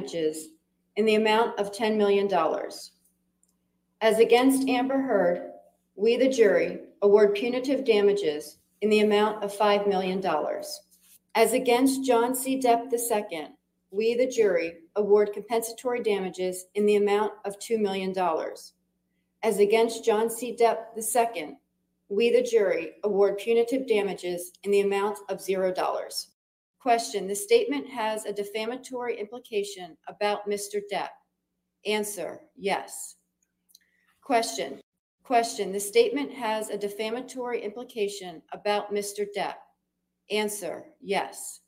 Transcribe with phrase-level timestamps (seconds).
[0.00, 0.48] damages
[0.96, 2.28] in the amount of $10 million.
[4.00, 5.50] As against Amber Heard,
[5.94, 10.24] we, the jury, award punitive damages in the amount of $5 million.
[11.34, 12.58] As against John C.
[12.58, 13.48] Depp II,
[13.90, 18.14] we, the jury, award compensatory damages in the amount of $2 million.
[19.42, 20.56] As against John C.
[20.58, 21.56] Depp II,
[22.08, 26.26] we, the jury, award punitive damages in the amount of $0.
[26.80, 30.80] Question, the statement has a defamatory implication about Mr.
[30.90, 31.10] Depp.
[31.84, 33.16] Answer, yes.
[34.22, 34.80] Question,
[35.22, 39.26] question, the statement has a defamatory implication about Mr.
[39.36, 39.56] Depp.
[40.30, 41.60] Answer, yes.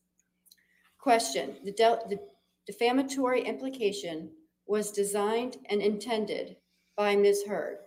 [0.98, 2.18] Question, the del- the
[2.66, 4.30] defamatory implication
[4.66, 6.56] was designed and intended
[6.96, 7.42] by Ms.
[7.46, 7.78] Heard.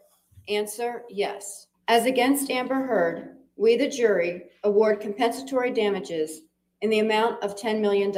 [0.47, 1.67] Answer, yes.
[1.87, 6.41] As against Amber Heard, we, the jury, award compensatory damages
[6.85, 8.13] in the amount of $10 million.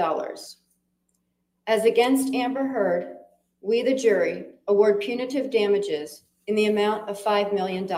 [1.68, 3.16] As against Amber Heard,
[3.62, 7.90] we, the jury, award punitive damages in the amount of $5 million.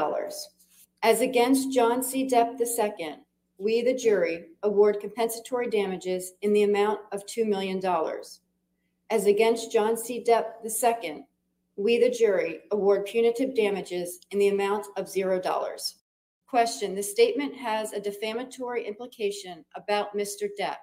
[1.01, 2.27] As against John C.
[2.27, 3.15] Depp II,
[3.57, 7.81] we, the jury, award compensatory damages in the amount of $2 million.
[9.09, 10.23] As against John C.
[10.23, 11.25] Depp II,
[11.77, 15.95] we, the jury, award punitive damages in the amount of $0.
[16.49, 20.47] Question, the statement has a defamatory implication about Mr.
[20.59, 20.77] Depp.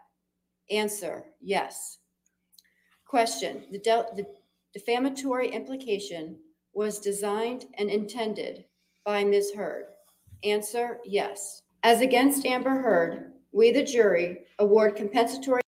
[0.71, 1.99] Answer, yes.
[3.05, 4.27] Question, the del- the
[4.73, 6.39] defamatory implication
[6.73, 8.65] was designed and intended
[9.05, 9.55] by Ms.
[9.57, 9.87] Heard.
[10.45, 11.63] Answer, yes.
[11.83, 15.63] As against Amber Heard, we, the jury, award compensatory